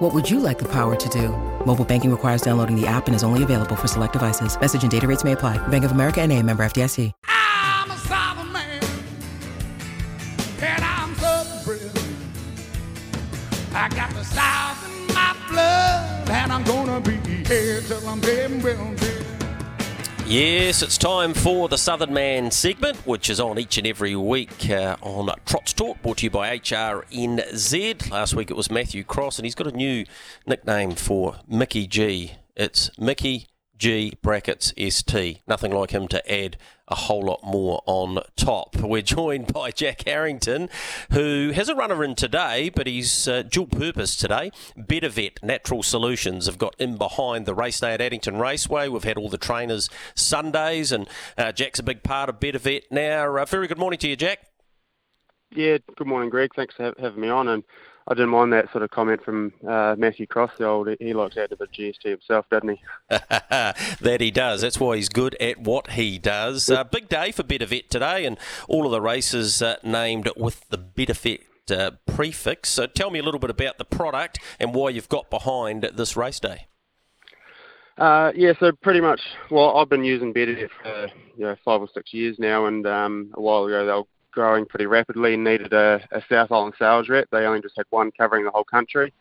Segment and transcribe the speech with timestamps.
[0.00, 1.28] What would you like the power to do?
[1.66, 4.58] Mobile banking requires downloading the app and is only available for select devices.
[4.58, 5.58] Message and data rates may apply.
[5.68, 7.12] Bank of America and a member FDIC.
[7.28, 8.82] I'm a Southern man,
[10.62, 11.90] and I'm Southern bred.
[13.74, 19.09] I got the South in my blood, and I'm gonna be here till I'm dead.
[20.30, 24.70] Yes, it's time for the Southern Man segment, which is on each and every week
[24.70, 28.12] uh, on Trots Talk, brought to you by HRNZ.
[28.12, 30.04] Last week it was Matthew Cross, and he's got a new
[30.46, 32.34] nickname for Mickey G.
[32.54, 33.48] It's Mickey
[33.80, 35.40] G brackets ST.
[35.48, 38.76] Nothing like him to add a whole lot more on top.
[38.76, 40.68] We're joined by Jack Harrington,
[41.12, 44.52] who has a runner in today, but he's uh, dual purpose today.
[44.76, 48.88] Better Vet Natural Solutions have got in behind the race day at Addington Raceway.
[48.88, 52.84] We've had all the trainers Sundays, and uh, Jack's a big part of Better Vet
[52.90, 53.34] now.
[53.34, 54.49] Uh, very good morning to you, Jack.
[55.52, 56.50] Yeah, good morning, Greg.
[56.54, 57.48] Thanks for having me on.
[57.48, 57.64] And
[58.06, 60.52] I didn't mind that sort of comment from uh, Matthew Cross.
[60.58, 62.80] The old he likes to add to the GST himself, doesn't he?
[63.08, 64.60] that he does.
[64.60, 66.70] That's why he's good at what he does.
[66.70, 70.68] Uh, big day for Better Vet today, and all of the races uh, named with
[70.68, 71.40] the Better Vet
[71.70, 72.68] uh, prefix.
[72.68, 76.16] So tell me a little bit about the product and why you've got behind this
[76.16, 76.68] race day.
[77.98, 79.20] Uh, yeah, so pretty much.
[79.50, 82.86] Well, I've been using Better Vet for you know five or six years now, and
[82.86, 86.74] um, a while ago they were growing pretty rapidly and needed a, a South Island
[86.78, 87.28] sales rep.
[87.30, 89.12] They only just had one covering the whole country.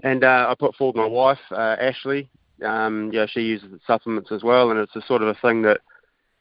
[0.00, 2.28] And uh, I put forward my wife, uh, Ashley.
[2.64, 5.80] Um, yeah, she uses supplements as well, and it's the sort of a thing that,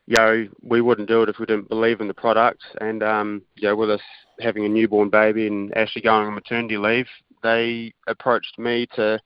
[0.08, 2.64] you know, we wouldn't do it if we didn't believe in the product.
[2.80, 4.02] And, um, you know, with us
[4.40, 7.08] having a newborn baby and Ashley going on maternity leave,
[7.44, 9.19] they approached me to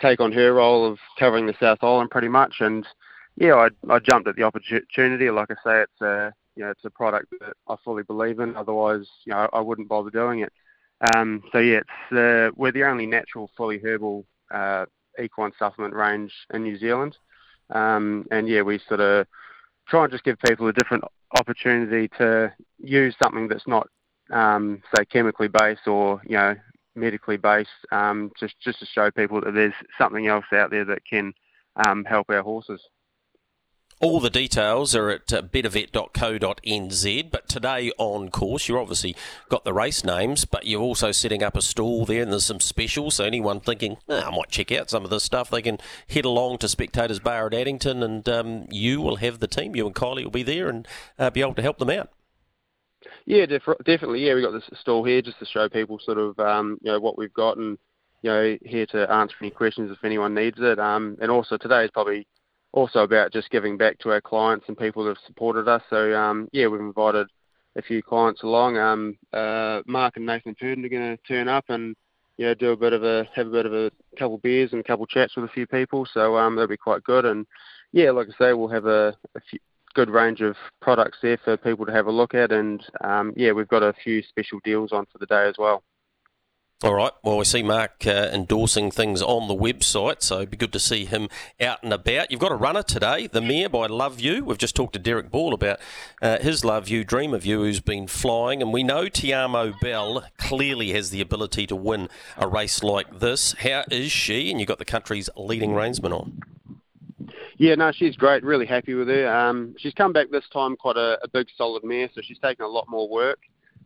[0.00, 2.56] take on her role of covering the South Island pretty much.
[2.60, 2.86] And,
[3.36, 5.30] yeah, I, I jumped at the opportunity.
[5.30, 8.54] Like I say, it's a you know, it's a product that I fully believe in.
[8.54, 10.52] Otherwise, you know, I wouldn't bother doing it.
[11.14, 11.80] Um, so yeah,
[12.12, 14.84] uh, we're the only natural, fully herbal uh,
[15.18, 17.16] equine supplement range in New Zealand.
[17.70, 19.26] Um, and yeah, we sort of
[19.88, 21.02] try and just give people a different
[21.38, 23.88] opportunity to use something that's not,
[24.30, 26.54] um, say, chemically based or you know,
[26.94, 27.70] medically based.
[27.90, 31.32] Um, just just to show people that there's something else out there that can
[31.86, 32.82] um, help our horses.
[34.02, 37.30] All the details are at uh, bettervet.co.nz.
[37.30, 39.14] But today on course, you've obviously
[39.50, 42.60] got the race names, but you're also setting up a stall there, and there's some
[42.60, 43.16] specials.
[43.16, 45.76] So anyone thinking, oh, I might check out some of this stuff, they can
[46.08, 49.76] head along to Spectators Bar at Addington, and um, you will have the team.
[49.76, 50.88] You and Kylie will be there and
[51.18, 52.08] uh, be able to help them out.
[53.26, 54.26] Yeah, def- definitely.
[54.26, 57.00] Yeah, we've got this stall here just to show people sort of um, you know
[57.00, 57.76] what we've got, and
[58.22, 60.78] you know here to answer any questions if anyone needs it.
[60.78, 62.26] Um, and also today is probably
[62.72, 65.82] also about just giving back to our clients and people that have supported us.
[65.90, 67.26] So um, yeah, we've invited
[67.76, 68.76] a few clients along.
[68.76, 71.96] Um, uh, Mark and Nathan Purdon are going to turn up and
[72.36, 74.84] yeah, do a bit of a have a bit of a couple beers and a
[74.84, 76.06] couple chats with a few people.
[76.12, 77.24] So um, that'll be quite good.
[77.24, 77.46] And
[77.92, 79.58] yeah, like I say, we'll have a, a few,
[79.94, 82.52] good range of products there for people to have a look at.
[82.52, 85.82] And um, yeah, we've got a few special deals on for the day as well.
[86.82, 87.12] All right.
[87.22, 90.80] Well, we see Mark uh, endorsing things on the website, so it'd be good to
[90.80, 91.28] see him
[91.60, 92.30] out and about.
[92.30, 94.46] You've got a runner today, the Mare by Love You.
[94.46, 95.78] We've just talked to Derek Ball about
[96.22, 100.24] uh, his Love You, Dream of You, who's been flying, and we know Tiamo Bell
[100.38, 102.08] clearly has the ability to win
[102.38, 103.52] a race like this.
[103.58, 104.50] How is she?
[104.50, 106.40] And you've got the country's leading reinsman on.
[107.58, 108.42] Yeah, no, she's great.
[108.42, 109.28] Really happy with her.
[109.28, 112.64] Um, she's come back this time quite a, a big, solid mare, so she's taken
[112.64, 113.40] a lot more work.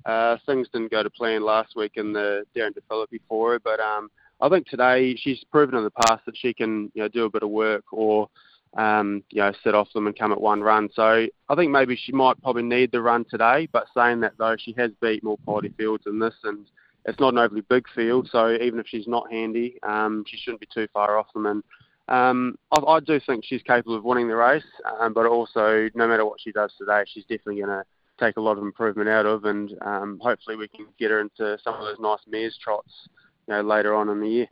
[0.06, 4.10] Uh, things didn't go to plan last week in the Darren DePhilippi for but um,
[4.40, 7.30] I think today she's proven in the past that she can you know do a
[7.30, 8.28] bit of work or
[8.76, 10.88] um, you know sit off them and come at one run.
[10.94, 13.68] So I think maybe she might probably need the run today.
[13.72, 16.66] But saying that though, she has beat more quality fields than this, and
[17.04, 18.28] it's not an overly big field.
[18.30, 21.46] So even if she's not handy, um, she shouldn't be too far off them.
[21.46, 21.62] And
[22.08, 24.62] um, I, I do think she's capable of winning the race,
[25.00, 27.84] um, but also no matter what she does today, she's definitely going to
[28.18, 31.58] take a lot of improvement out of, and um, hopefully we can get her into
[31.62, 33.08] some of those nice mares trots,
[33.48, 34.46] you know, later on in the year.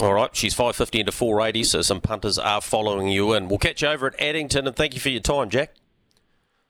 [0.00, 3.82] All right, she's 550 into 480, so some punters are following you, and we'll catch
[3.82, 4.66] you over at Addington.
[4.66, 5.74] And thank you for your time, Jack.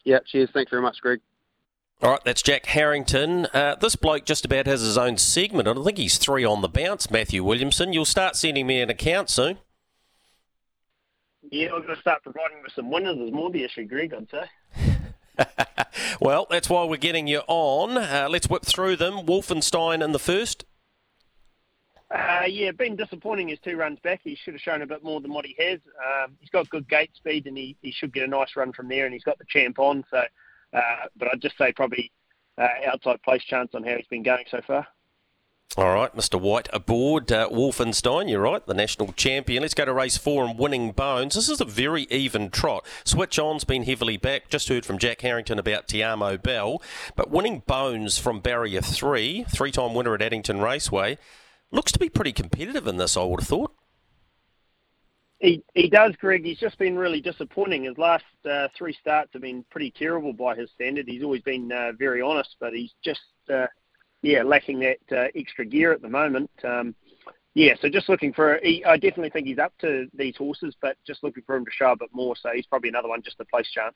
[0.05, 0.51] Yeah, cheers.
[0.53, 1.21] Thanks very much, Greg.
[2.03, 3.47] All right, that's Jack Harrington.
[3.55, 5.67] Uh, this bloke just about has his own segment.
[5.67, 7.95] I think he's three on the bounce, Matthew Williamson.
[7.95, 9.59] You'll start sending me an account soon.
[11.51, 13.17] Yeah, I'm going to start providing with some winners.
[13.17, 14.91] There's more the issue, Greg, I'd say.
[16.21, 17.97] well, that's why we're getting you on.
[17.97, 19.27] Uh, let's whip through them.
[19.27, 20.65] Wolfenstein in the first.
[22.11, 24.21] Uh, yeah, been disappointing his two runs back.
[24.23, 25.81] He should have shown a bit more than what he has.
[25.99, 28.89] Um, he's got good gate speed and he, he should get a nice run from
[28.89, 30.05] there and he's got the champ on.
[30.11, 30.23] So,
[30.73, 32.13] uh, But I'd just say probably
[32.57, 34.87] uh, outside place chance on how he's been going so far.
[35.77, 36.41] All right, Mr.
[36.41, 38.31] White aboard uh, Wolfenstein.
[38.31, 39.63] You're right, the national champion.
[39.63, 41.35] Let's go to race four and winning bones.
[41.35, 42.87] This is a very even trot.
[43.05, 44.49] Switch on's been heavily back.
[44.49, 46.81] Just heard from Jack Harrington about Tiamo Bell.
[47.17, 51.19] But winning bones from barrier three, three time winner at Addington Raceway,
[51.73, 53.75] looks to be pretty competitive in this, I would have thought.
[55.41, 56.45] He, he does, Greg.
[56.45, 57.85] He's just been really disappointing.
[57.85, 61.07] His last uh, three starts have been pretty terrible by his standard.
[61.09, 63.21] He's always been uh, very honest, but he's just
[63.53, 63.67] uh,
[64.25, 66.51] yeah, lacking that uh, extra gear at the moment.
[66.65, 66.95] Um,
[67.53, 68.59] yeah, so just looking for.
[68.63, 71.71] He, I definitely think he's up to these horses, but just looking for him to
[71.71, 72.35] show a bit more.
[72.35, 73.95] So he's probably another one just a place chance.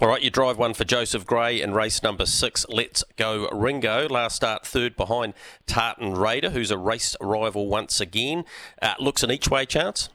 [0.00, 2.66] All right, you drive one for Joseph Gray in race number six.
[2.68, 4.08] Let's go Ringo.
[4.08, 5.34] Last start third behind
[5.66, 8.44] Tartan Raider, who's a race rival once again.
[8.82, 10.08] Uh, looks an each way chance.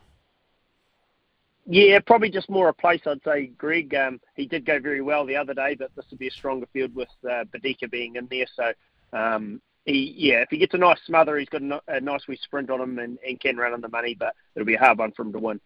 [1.66, 3.94] Yeah, probably just more a place, I'd say, Greg.
[3.94, 6.66] Um, he did go very well the other day, but this would be a stronger
[6.74, 8.48] field with uh, Badika being in there.
[8.56, 8.74] So
[9.14, 12.40] um, he, yeah, if he gets a nice smother, he's got a, a nice wee
[12.42, 14.98] sprint on him and, and can run on the money, but it'll be a hard
[14.98, 15.60] one for him to win.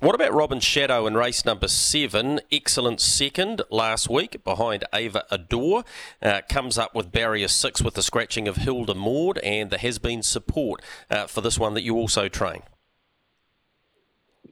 [0.00, 2.40] What about Robin Shadow in race number seven?
[2.52, 5.84] Excellent second last week behind Ava Adore.
[6.20, 9.98] Uh, comes up with barrier six with the scratching of Hilda Maud, and there has
[9.98, 12.62] been support uh, for this one that you also train.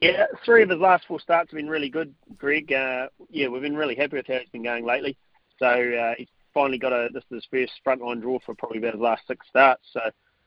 [0.01, 2.73] Yeah, three of his last four starts have been really good, Greg.
[2.73, 5.17] Uh, yeah, we've been really happy with how he's been going lately.
[5.59, 8.95] So uh, he's finally got a this is his first frontline draw for probably about
[8.95, 9.83] his last six starts.
[9.93, 10.01] So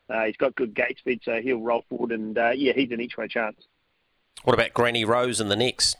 [0.09, 3.01] uh, he's got good gate speed, so he'll roll forward, and uh, yeah, he's an
[3.01, 3.57] each way chance.
[4.44, 5.98] What about Granny Rose in the next?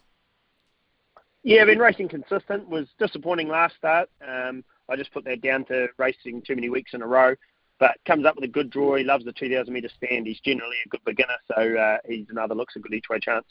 [1.44, 2.68] Yeah, been racing consistent.
[2.68, 4.10] Was disappointing last start.
[4.26, 7.36] Um, I just put that down to racing too many weeks in a row.
[7.80, 8.96] But comes up with a good draw.
[8.96, 10.26] He loves the 2,000 metre stand.
[10.26, 13.46] He's generally a good beginner, so uh, he's another looks a good each way chance.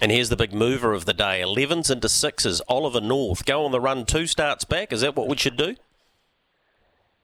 [0.00, 2.62] And here's the big mover of the day 11s into sixes.
[2.68, 3.44] Oliver North.
[3.44, 4.92] Go on the run two starts back.
[4.94, 5.76] Is that what we should do?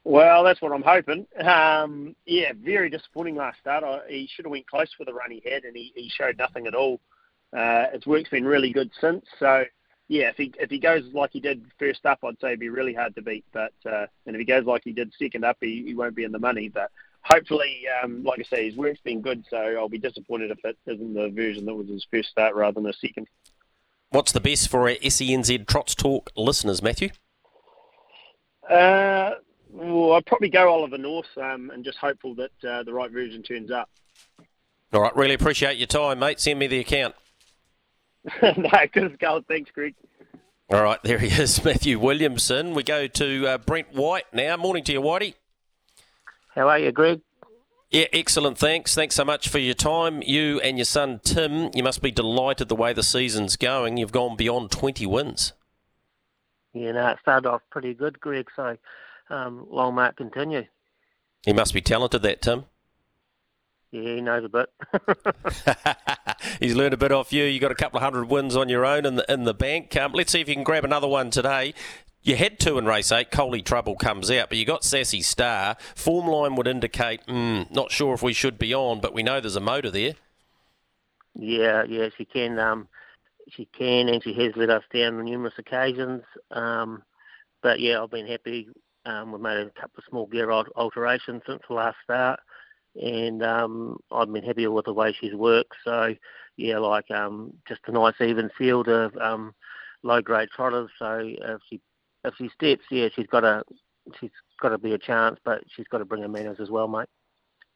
[0.04, 1.26] Well, that's what I'm hoping.
[1.42, 3.82] Um, yeah, very disappointing last start.
[3.82, 6.36] I, he should have went close for the run he had, and he, he showed
[6.36, 7.00] nothing at all.
[7.56, 9.24] Uh, his work's been really good since.
[9.40, 9.64] So,
[10.08, 12.68] yeah, if he if he goes like he did first up, I'd say it'd be
[12.68, 13.44] really hard to beat.
[13.52, 16.24] But uh, and if he goes like he did second up, he, he won't be
[16.24, 16.68] in the money.
[16.68, 16.92] But
[17.28, 20.76] hopefully, um, like I say, his work's been good, so I'll be disappointed if it
[20.86, 23.26] isn't the version that was his first start rather than a second.
[24.10, 27.10] What's the best for our SENZ Trots Talk listeners, Matthew?
[28.68, 29.32] Uh,
[29.70, 33.42] well, I'd probably go Oliver North um, and just hopeful that uh, the right version
[33.42, 33.90] turns up.
[34.92, 36.40] All right, really appreciate your time, mate.
[36.40, 37.14] Send me the account.
[38.42, 39.94] no, good as Thanks, Greg.
[40.70, 42.74] All right, there he is, Matthew Williamson.
[42.74, 44.56] We go to uh, Brent White now.
[44.56, 45.34] Morning to you, Whitey.
[46.56, 47.20] How are you, Greg?
[47.90, 48.58] Yeah, excellent.
[48.58, 48.94] Thanks.
[48.94, 50.22] Thanks so much for your time.
[50.22, 53.98] You and your son Tim, you must be delighted the way the season's going.
[53.98, 55.52] You've gone beyond 20 wins.
[56.72, 58.48] Yeah, no, it started off pretty good, Greg.
[58.56, 58.76] So
[59.30, 60.64] um, long may it continue.
[61.44, 62.64] He must be talented, that Tim.
[63.92, 64.68] Yeah, he knows a bit.
[66.60, 67.44] He's learned a bit off you.
[67.44, 69.94] You got a couple of hundred wins on your own in the in the bank.
[69.96, 71.72] Um, let's see if you can grab another one today.
[72.26, 73.30] You had two in race eight.
[73.30, 75.76] Coley Trouble comes out, but you got Sassy Star.
[75.94, 79.40] Form line would indicate, mm, not sure if we should be on, but we know
[79.40, 80.14] there's a motor there.
[81.36, 82.58] Yeah, yeah, she can.
[82.58, 82.88] Um,
[83.50, 86.24] she can, and she has let us down on numerous occasions.
[86.50, 87.04] Um,
[87.62, 88.70] but yeah, I've been happy.
[89.04, 92.40] Um, we've made a couple of small gear alterations since the last start,
[93.00, 95.76] and um, I've been happy with the way she's worked.
[95.84, 96.16] So
[96.56, 99.54] yeah, like um, just a nice even field of um,
[100.02, 100.90] low grade trotters.
[100.98, 101.80] So if she
[102.26, 103.62] if she steps, yeah, she's got a
[104.20, 104.30] she's
[104.60, 107.08] got to be a chance, but she's got to bring her manners as well, mate.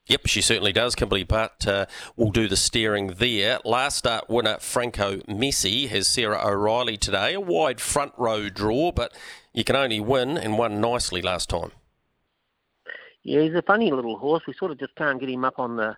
[0.07, 3.61] Yep, she certainly does, Kimberly Butt Uh, will do the steering there.
[3.65, 7.35] Last start winner Franco Messi has Sarah O'Reilly today.
[7.35, 9.15] A wide front row draw, but
[9.53, 11.71] you can only win and won nicely last time.
[13.23, 14.43] Yeah, he's a funny little horse.
[14.47, 15.97] We sort of just can't get him up on the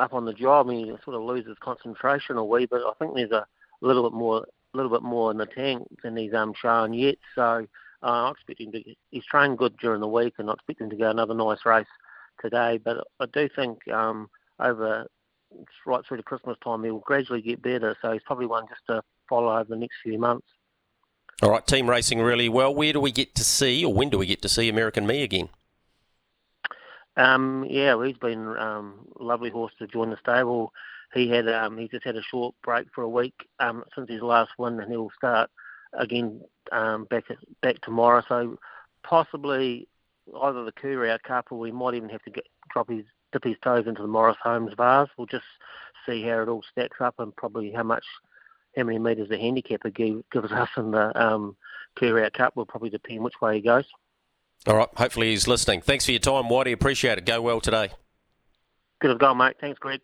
[0.00, 0.70] up on the job.
[0.70, 2.80] He sort of loses concentration a wee bit.
[2.84, 3.46] I think there's a
[3.82, 7.16] little bit more a little bit more in the tank than he's um, shown yet.
[7.34, 7.66] So
[8.02, 8.82] uh, I expect him to.
[9.10, 11.86] He's trained good during the week, and I expect him to go another nice race
[12.40, 12.78] today.
[12.82, 15.06] But I do think um, over
[15.86, 17.96] right through to Christmas time, he will gradually get better.
[18.00, 20.46] So he's probably one just to follow over the next few months.
[21.42, 22.74] All right, team racing really well.
[22.74, 25.22] Where do we get to see, or when do we get to see American Me
[25.22, 25.48] again?
[27.16, 30.72] Um, yeah, well, he's been um, lovely horse to join the stable
[31.12, 34.22] he had um, he just had a short break for a week um, since his
[34.22, 35.50] last win, and he'll start
[35.92, 36.40] again
[36.72, 37.24] um, back
[37.62, 38.22] back tomorrow.
[38.28, 38.58] So
[39.02, 39.88] possibly
[40.42, 43.56] either the Courier Cup or we might even have to get, drop his dip his
[43.62, 45.08] toes into the Maurice Holmes Vase.
[45.16, 45.44] We'll just
[46.06, 48.04] see how it all stacks up and probably how much
[48.76, 51.56] how many metres the handicapper give, gives us in the um,
[51.96, 53.84] Courier Cup will probably depend which way he goes.
[54.66, 54.88] All right.
[54.96, 55.80] Hopefully he's listening.
[55.80, 56.72] Thanks for your time, Whitey.
[56.72, 57.26] Appreciate it.
[57.26, 57.90] Go well today.
[59.00, 59.56] Good as gone, mate.
[59.60, 59.98] Thanks, Greg.